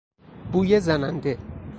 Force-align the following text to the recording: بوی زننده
بوی 0.51 0.79
زننده 0.79 1.37